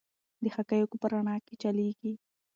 [0.43, 2.13] د حقایقو په رڼا کې چلیږي.